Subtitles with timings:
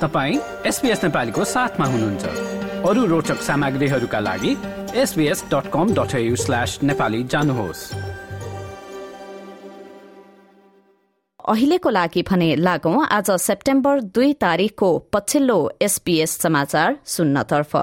[0.00, 2.24] तपाईँ एसपिएस नेपालीको साथमा हुनुहुन्छ।
[2.88, 4.52] अरू रोचक सामग्रीहरूका लागि
[4.94, 7.82] SBS dot com dot slash Nepali जानुहोस्।
[11.48, 17.76] अहिलेको लागि भने लागौं आज सेप्टेम्बर दुई तारिकको पछिल्लो एसपीएस समाचार सुन्नतर्फ।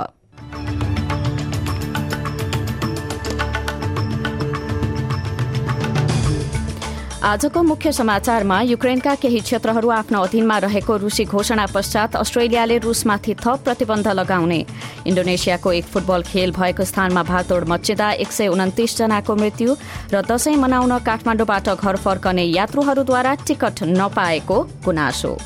[7.24, 13.64] आजको मुख्य समाचारमा युक्रेनका केही क्षेत्रहरू आफ्नो अधीनमा रहेको रुसी घोषणा पश्चात अस्ट्रेलियाले रुसमाथि थप
[13.64, 14.60] प्रतिबन्ध लगाउने।
[15.08, 19.76] इण्डोनेसियाको एक फुटबल खेल भएको स्थानमा भागदौड़ मचिँदा एक सय उन्तिस जनाको मृत्यु
[20.12, 25.38] र दशैं मनाउन काठमाडौँबाट घर फर्कने यात्रुहरूद्वारा टिकट नपाएको गुनासो।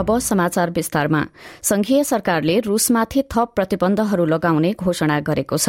[0.00, 1.22] अब समाचार विस्तारमा।
[1.62, 5.68] संघीय सरकारले रूसमाथि थप प्रतिबन्धहरू लगाउने घोषणा गरेको छ।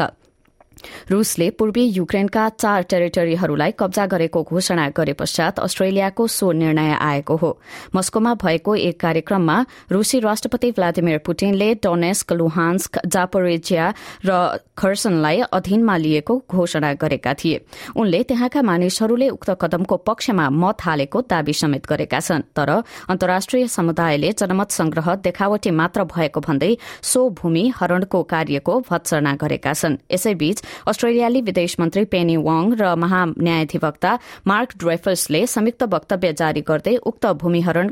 [1.12, 7.52] रूसले पूर्वी युक्रेनका चार टेरिटरीहरूलाई कब्जा गरेको घोषणा गरे पश्चात अस्ट्रेलियाको सो निर्णय आएको हो।
[7.96, 9.58] मस्कोमा भएको एक कार्यक्रममा
[9.92, 13.94] रूसी राष्ट्रपति व्लादिमिर पुटिनले डोनेस्क लुहान्स्क जापोरेजिया
[14.26, 17.62] र खर्सनलाई अधीनमा लिएको घोषणा गरेका थिए।
[17.96, 22.70] उनले त्यहाँका मानिसहरूले उक्त कदमको पक्षमा मत हालेको दावी समेत गरेका छन्। तर
[23.10, 29.98] अन्तर्राष्ट्रिय समुदायले जनमत संग्रह देखावटी मात्र भएको भन्दै सो भूमि हरणको कार्यको भत्सना गरेका छन्।
[30.12, 34.12] यसैबीच अस्ट्रेलियाली विदेश मन्त्री पेनी वाङ र महान्यायाधिवक्ता
[34.48, 37.88] मार्क ड्रेफर्सले संयुक्त वक्तव्य जारी गर्दै उक्त भूमिहरण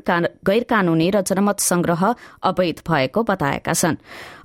[0.45, 2.03] गैर कानूनी र जनमत संग्रह
[2.43, 3.95] अवैध भएको बताएका छन्।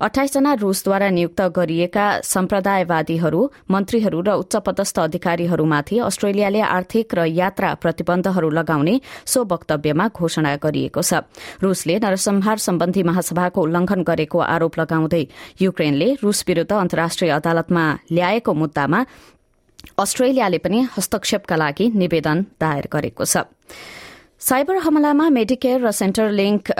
[0.00, 8.50] अठाइसजना रूसद्वारा नियुक्त गरिएका सम्प्रदायवादीहरू मन्त्रीहरू र उच्च पदस्थ अधिकारीहरूमाथि अस्ट्रेलियाले आर्थिक र यात्रा प्रतिबन्धहरू
[8.50, 8.94] लगाउने
[9.26, 11.24] सो वक्तव्यमा घोषणा गरिएको छ।
[11.62, 15.22] रूसले नरसंहार सम्बन्धी महासभाको उल्लंघन गरेको आरोप लगाउँदै
[15.60, 19.00] युक्रेनले रूस विरूद्ध अन्तर्राष्ट्रिय अदालतमा ल्याएको मुद्दामा
[19.98, 23.44] अस्ट्रेलियाले पनि हस्तक्षेपका लागि निवेदन दायर गरेको छ।
[24.40, 26.70] साइबर हमलामा मेडिकेयर र सेन्टर लिंक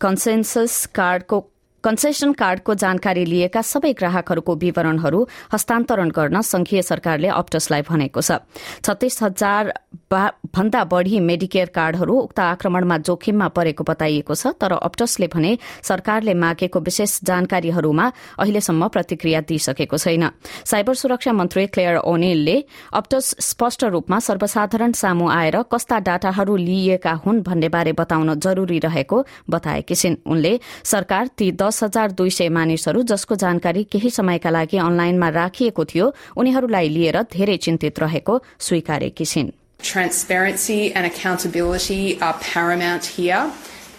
[0.00, 1.38] कन्सेन्सस कार्डको
[1.86, 5.20] कन्सेसन कार्डको जानकारी लिएका सबै ग्राहकहरूको विवरणहरू
[5.52, 8.42] हस्तान्तरण गर्न संघीय सरकारले अप्टसलाई भनेको छ।
[8.82, 9.72] छत्तीस हजार
[10.10, 15.52] भन्दा बढ़ी मेडिकेयर कार्डहरू उक्त आक्रमणमा जोखिममा परेको बताइएको छ तर अप्टसले भने
[15.82, 18.06] सरकारले मागेको विशेष जानकारीहरूमा
[18.38, 20.24] अहिलेसम्म प्रतिक्रिया दिइसकेको छैन।
[20.64, 22.56] साइबर सुरक्षा मन्त्री क्लेयर ओनिलले
[22.92, 29.94] अप्टस स्पष्ट रूपमा सर्वसाधारण सामू आएर कस्ता डाटाहरू लिइएका हुन् भन्नेबारे बताउन जरूरी रहेको बताएकी
[29.94, 34.76] छिन्। उनले सरकार ती दस दस हजार दुई सय मानिसहरू जसको जानकारी केही समयका लागि
[34.80, 36.06] अनलाइनमा राखिएको थियो
[36.40, 38.34] उनीहरूलाई लिएर धेरै चिन्तित रहेको
[38.66, 39.50] स्वीकारेकी छिन्
[39.88, 43.42] Transparency and accountability are paramount here.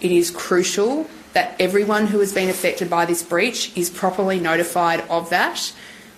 [0.00, 5.04] It is crucial that everyone who has been affected by this breach is properly notified
[5.20, 5.70] of that.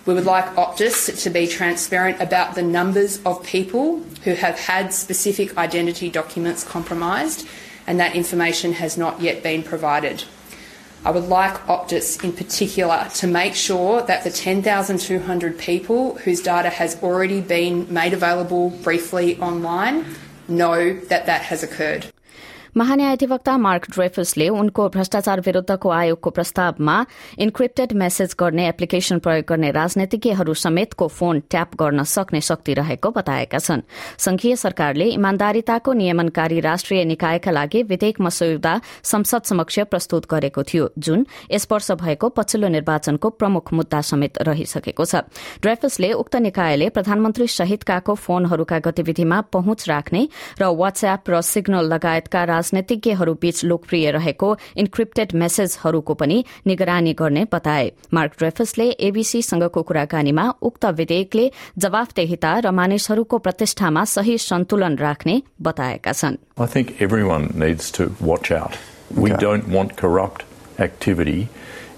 [0.06, 4.94] We would like Optus to be transparent about the numbers of people who have had
[5.04, 7.48] specific identity documents compromised,
[7.86, 10.30] and that information has not yet been provided.
[11.02, 16.68] I would like Optus in particular to make sure that the 10,200 people whose data
[16.68, 20.04] has already been made available briefly online
[20.46, 22.06] know that that has occurred.
[22.76, 26.94] महान्यायाधिवक्ता Mark ड्रेफसले उनको भ्रष्टाचार विरूद्धको आयोगको प्रस्तावमा
[27.38, 33.58] encrypted message गर्ने application प्रयोग गर्ने राजनीतिज्ञहरू समेतको फोन ट्याप गर्न सक्ने शक्ति रहेको बताएका
[33.58, 33.82] छन्।
[34.18, 41.26] संघीय सरकारले इमान्दारिताको नियमनकारी राष्ट्रिय निकायका लागि विधेयक मसौदा संसद समक्ष प्रस्तुत गरेको थियो। जुन
[41.50, 45.26] यस वर्ष भएको पछिल्लो निर्वाचनको प्रमुख मुद्दा समेत रहिसकेको छ।
[45.58, 50.22] ड्रेफसले उक्त निकायले प्रधानमन्त्री सहितकाको फोनहरूका गतिविधिमा पहुँच राख्ने
[50.60, 54.48] र वाट्सएप र सिग्नल लगायतका राजनीतिज्ञहरूबीच लोकप्रिय रहेको
[54.82, 61.44] इन्क्रिप्टेड मेसेजहरूको पनि निगरानी गर्ने बताए मार्क ड्रेफसले एबीसीसँगको कुराकानीमा उक्त विधेयकले
[61.86, 68.50] जवाफदेहिता र मानिसहरूको प्रतिष्ठामा सही सन्तुलन राख्ने बताएका छन् I think everyone needs to watch
[68.60, 68.74] out.
[69.16, 69.40] We Okay.
[69.44, 70.44] don't want corrupt
[70.78, 71.48] activity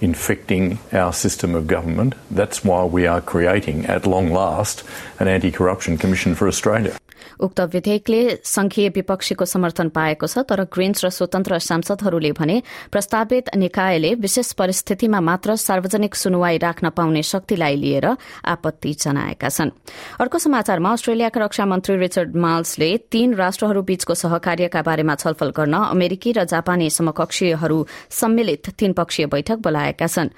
[0.01, 2.15] infecting our system of government.
[2.31, 4.85] That's why we are creating, at long last,
[5.21, 6.95] an anti corruption commission for Australia.
[7.41, 14.15] उक्त विधेयकले संघीय विपक्षीको समर्थन पाएको छ तर Green's र स्वतन्त्र सांसदहरूले भने प्रस्तावित निकायले
[14.15, 18.07] विशेष परिस्थितिमा मात्र सार्वजनिक सुनवाई राख्न पाउने शक्तिलाई लिएर
[18.45, 19.71] आपत्ति जनाएका छन्।
[20.21, 26.45] अर्को समाचारमा अस्ट्रेलियाका रक्षा मन्त्री रिचर्ड माल्सले तीन राष्ट्रहरूबीचको सहकार्यका बारेमा छलफल गर्न अमेरिकी र
[26.45, 27.79] जापानी समकक्षीहरू
[28.11, 30.29] सम्मिलित तीन पक्षीय बैठक बोलाएका छन्।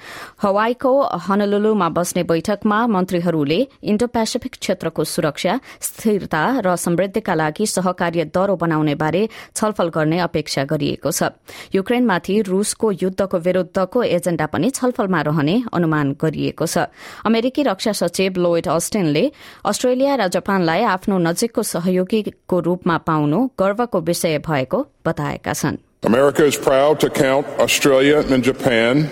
[0.42, 0.92] हवाईको
[1.26, 8.94] हनलुलुमा बस्ने बैठकमा मन्त्रीहरूले इण्डो पेसिफिक क्षेत्रको सुरक्षा स्थिरता र समृद्धिका लागि सहकार्य दह्रो बनाउने
[8.94, 11.30] बारे छलफल गर्ने अपेक्षा गरिएको छ।
[11.74, 16.86] युक्रेनमाथि रूसको युद्धको विरूद्धको एजेण्डा पनि छलफलमा रहने अनुमान गरिएको छ।
[17.24, 19.24] अमेरिकी रक्षा सचिव लोइड अस्टिनले
[19.64, 26.56] अस्ट्रेलिया र जापानलाई आफ्नो नजिकको सहयोगीको रूपमा पाउनु गर्वको विषय भएको बताएका छन्। America is
[26.56, 29.08] proud to count Australia and Japan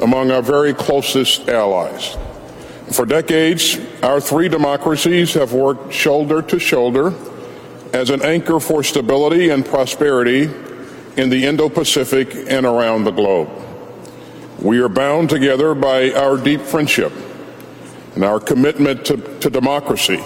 [0.00, 2.16] among our very closest allies.
[2.92, 7.14] For decades, our three democracies have worked shoulder to shoulder
[7.92, 10.50] as an anchor for stability and prosperity
[11.16, 13.48] in the Indo Pacific and around the globe.
[14.60, 17.12] We are bound together by our deep friendship
[18.14, 20.22] and our commitment to, to democracy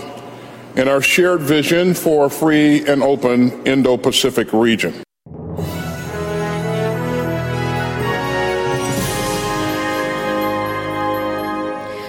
[0.76, 5.02] and our shared vision for a free and open Indo Pacific region.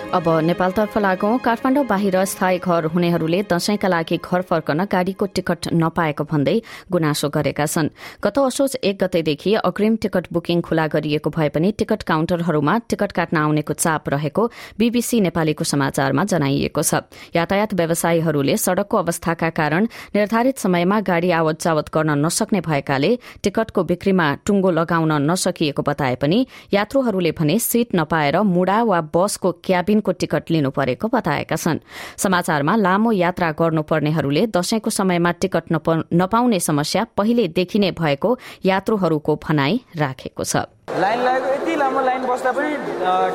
[0.09, 6.23] अब नेपालतर्फ लागौं काठमाडौँ बाहिर स्थायी घर हुनेहरूले दशैंका लागि घर फर्कन गाड़ीको ticket नपाएको
[6.25, 6.55] भन्दै
[6.91, 12.03] गुनासो गरेका छन्। गत असोज एक गतेदेखि अग्रिम टिकट बुकिङ खुला गरिएको भए पनि टिकट
[12.03, 14.47] काउन्टरहरूमा टिकट काट्न आउनेको चाप रहेको
[14.79, 21.93] बीबीसी नेपालीको समाचारमा जनाइएको छ। यातायात व्यवसायीहरूले सड़कको अवस्थाका कारण निर्धारित समयमा गाड़ी आवत जावत
[21.93, 23.11] गर्न नसक्ने भएकाले
[23.43, 26.41] टिकटको बिक्रीमा टुङ्गो लगाउन नसकिएको बताए पनि
[26.73, 31.83] यात्रुहरूले भने सीट नपाएर मुडा वा बसको क्याबिन दिनको टिकट लिनु परेको बताएका छन्।
[32.17, 35.65] समाचारमा लामो यात्रा गर्नुपर्नेहरूले दशैंको समयमा टिकट
[36.13, 38.29] नपाउने समस्या पहिलेदेखि नै भएको
[38.65, 40.55] यात्रुहरूको भनाई राखेको छ।
[40.97, 42.69] लाइन लागेको यति लामो लाइन बस्दा पनि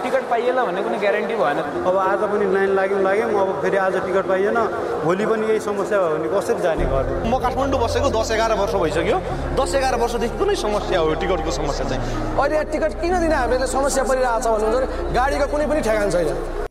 [0.03, 3.95] टिकट पाइएन भन्ने कुनै ग्यारेन्टी भएन। अब आज पनि लाइन लाग्यौँ लाग्यौँ। अब फेरि आज
[4.06, 4.59] टिकट पाइएन।
[5.05, 7.05] भोलि पनि यही समस्या भयो भने कसरी जाने घर?
[7.31, 9.19] म काठमाडौँ बसेको दस एघार वर्ष भइसक्यो।
[9.55, 12.03] दस एघार वर्षदेखि कुनै समस्या हो टिकटको समस्या चाहिँ?
[12.35, 16.63] अहिले टिकट किन दिन हामीले समस्या परिरहेको छ भन्नुहुन्छ गाडीको कुनै पनि ठेगान छैन।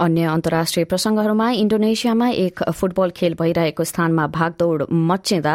[0.00, 5.54] अन्य अन्तर्राष्ट्रिय प्रसंगहरूमा इण्डोनेसियामा एक फुटबल खेल भइरहेको स्थानमा भागदौड़ मचिँदा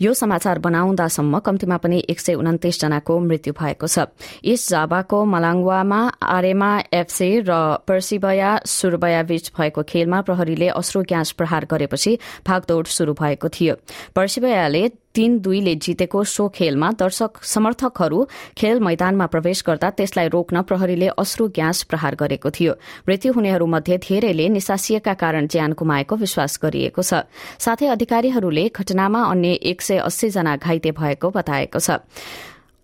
[0.00, 4.08] यो समाचार बनाउँदासम्म कम्तीमा पनि एक सय उन्तिस जनाको मृत्यु भएको छ।
[4.42, 7.52] इस्ट जाबाको मलाङ्वामा आरेमा एफसी र
[7.86, 13.74] पर्सिबया सुरबया बीच भएको खेलमा प्रहरीले अश्रु ग्यास प्रहार गरेपछि भागदौड़ शुरू भएको थियो।
[14.16, 14.82] पर्सिबयाले
[15.14, 18.24] तीन दुईले जितेको सो खेलमा दर्शक समर्थकहरू
[18.58, 22.72] खेल मैदानमा प्रवेश गर्दा त्यसलाई रोक्न प्रहरीले अश्रु ग्यास प्रहार गरेको थियो।
[23.08, 27.22] मृत्यु हुनेहरूमध्ये धेरैले निसासिएका कारण ज्यान गुमाएको विश्वास गरिएको छ।
[27.58, 32.02] साथै अधिकारीहरूले घटनामा अन्य एक सय अस्सी जना घाइते भएको बताएको छ।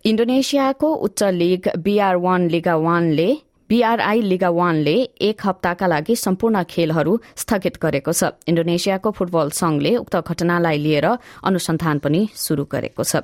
[0.05, 3.31] इण्डोनेसियाको उच्च लीग बीआर वान लिगा वानले
[3.71, 10.17] बीआरआई लिगा वानले एक हप्ताका लागि सम्पूर्ण खेलहरू स्थगित गरेको छ। इण्डोनेसियाको फुटबल संघले उक्त
[10.27, 11.07] घटनालाई लिएर
[11.47, 13.23] अनुसन्धान पनि शुरू गरेको छ।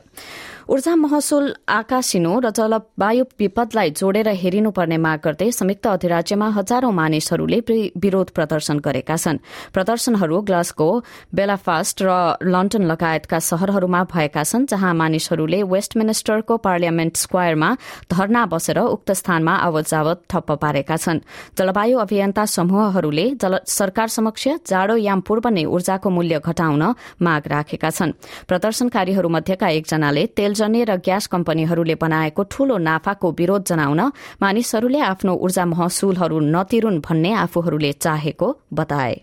[0.67, 7.59] ऊर्जा महसुल आकाशिनो र जलवायु विपदलाई जोडेर हेरिनुपर्ने माग गर्दै संयुक्त अधिराज्यमा हजारौं मानिसहरूले
[7.99, 9.43] विरोध प्रदर्शन गरेका छन्।
[9.75, 10.89] प्रदर्शनहरू ग्लासगो
[11.35, 17.71] बेलाफास्ट र लन्डन लगायतका शहरहरूमा भएका छन् जहाँ मानिसहरूले वेस्टमिनिस्टरको पार्लियामेन्ट स्क्वायरमा
[18.11, 21.25] धरना बसेर उक्त स्थानमा आवत जावत ठप्प पारेका छन्।
[21.57, 23.27] जलवायु अभियन्ता समूहहरूले
[23.65, 26.83] सरकार समक्ष जाडो याम पूर्व नै ऊर्जाको मूल्य घटाउन
[27.23, 28.13] माग राखेका छन्।
[28.49, 34.01] प्रदर्शनकारीहरूमध्येका एकजनाले तेल जन्य र ग्यास कम्पनीहरूले बनाएको ठूलो नाफाको विरोध जनाउन
[34.43, 39.15] मानिसहरूले आफ्नो ऊर्जा महसुलहरू नतिरुन् भन्ने आफूहरूले चाहेको बताए.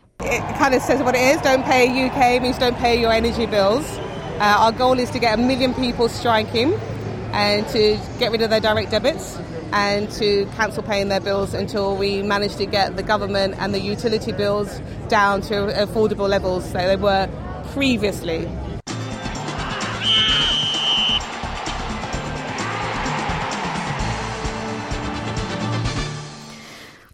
[4.39, 4.71] Uh,
[7.33, 9.37] and to get rid of their direct debits.
[9.73, 13.79] And to cancel paying their bills until we manage to get the government and the
[13.79, 17.27] utility bills down to affordable levels that they were
[17.73, 18.47] previously.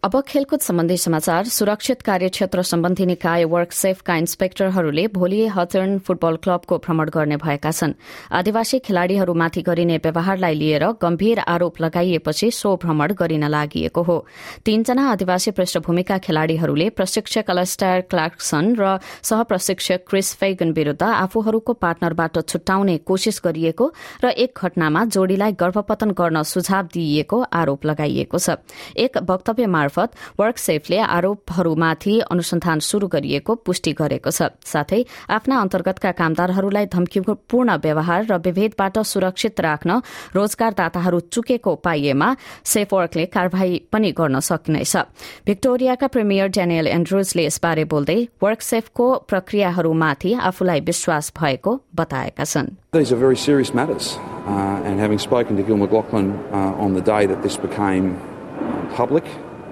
[0.04, 6.78] अब खेलकुद सम्बन्धी समाचार। सुरक्षित कार्यक्षेत्र सम्बन्धी निकाय work सेफका इन्सपेक्टरहरूले भोलि हटर्न football क्लबको
[6.78, 7.94] भ्रमण गर्ने भएका छन्।
[8.32, 14.26] आदिवासी खेलाड़ीहरूमाथि गरिने व्यवहारलाई लिएर गम्भीर आरोप लगाइएपछि सो भ्रमण गरिन लागि हो।
[14.66, 22.98] तीनजना आदिवासी पृष्ठभूमिका खेलाड़ीहरूले प्रशिक्षक अलस्टायर क्लार्कसन र सहप्रशिक्षक क्रिस फेगन विरूद्ध आफूहरूको पार्टनरबाट छुट्टाउने
[23.04, 23.92] कोशिश गरिएको
[24.24, 28.58] र एक घटनामा जोड़ीलाई गर्भपतन गर्न सुझाव दिइएको आरोप लगाइएको छ।
[28.96, 36.86] एक वक्तव्य मार्फत वर्कसेफले आरोपहरूमाथि अनुसन्धान शुरू गरिएको पुष्टि गरेको छ। साथै आफ्ना अन्तर्गतका कामदारहरूलाई
[36.94, 39.90] धम्कीपूर्ण व्यवहार र विभेदबाट सुरक्षित राख्न
[40.36, 42.30] रोजगारदाताहरू चुकेको पाइएमा
[42.66, 44.96] सेफवर्कले कार्यवाही पनि गर्न सक्नेछ।
[45.50, 53.22] भिक्टोरियाका प्रिमियर डेनियल एन्ड्रुजले यसबारे बोल्दै वर्कसेफको प्रक्रियाहरूमाथि आफूलाई विश्वास भएको बताएका छन्। These are
[53.22, 54.18] very serious matters,
[54.48, 58.18] uh, and having spoken to Gil McLaughlin uh, on the day that this became
[58.96, 59.24] public,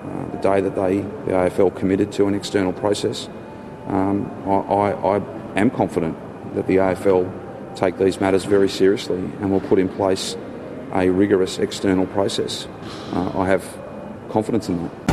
[0.07, 3.29] uh, the day that they, the AFL committed to an external process.
[3.87, 5.21] Um, I, I,
[5.55, 6.17] am confident
[6.55, 10.35] that the AFL take these matters very seriously and will put in place
[10.93, 12.67] a rigorous external process.
[13.13, 13.63] Uh, I have
[14.29, 15.06] confidence in that.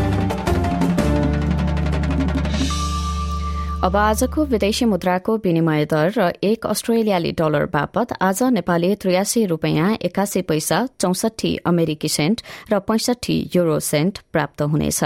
[3.85, 9.91] अब आजको विदेशी मुद्राको विनिमय दर र एक अस्ट्रेलियाली dollar बापत आज नेपाली त्रियासी रूपियाँ
[10.09, 12.41] एकासी पैसा चौसठी अमेरिकी सेन्ट
[12.73, 15.05] र पैंसठी युरो सेन्ट प्राप्त हुनेछ।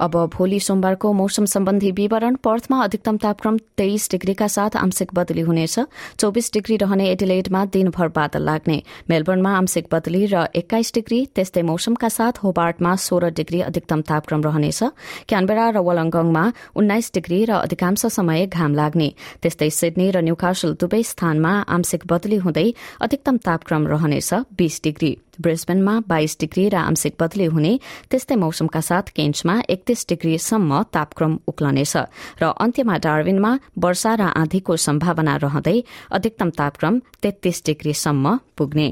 [0.00, 5.78] अब भोलि सोमबारको मौसम सम्बन्धी विवरण पर्थमा अधिकतम तापक्रम तेइस डिग्रीका साथ आंशिक बदली हुनेछ।
[6.18, 12.08] चौबिस डिग्री रहने एडिलेडमा दिनभर बादल लाग्ने। मेलबर्नमा आंशिक बदली र एक्काइस डिग्री त्यस्तै मौसमका
[12.08, 14.82] साथ होबार्टमा सोह्र डिग्री अधिकतम तापक्रम रहनेछ।
[15.28, 19.08] क्यानबेरा र वलङ्गङमा उन्नाइस डिग्री र अधिकांश समय घाम लाग्ने।
[19.42, 22.68] त्यस्तै सिडनी र न्यूकासल दुवै स्थानमा आंशिक बदली हुँदै
[23.00, 27.72] अधिकतम तापक्रम रहनेछ बीस डिग्री। ब्रिस्बेनमा बाइस डिग्री र आंशिक बदली हुने
[28.10, 31.96] त्यस्तै मौसमका साथ केन्चमा एकतीस डिग्रीसम्म तापक्रम उक्लनेछ
[32.42, 35.78] र अन्त्यमा डार्विनमा वर्षा र आँधीको सम्भावना रहँदै
[36.12, 38.88] अधिकतम तापक्रम तेत्तीस डिग्रीसम्म पुग्ने।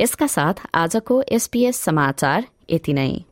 [0.00, 3.31] यसका साथ आजको एसपीएस समाचार यति नै।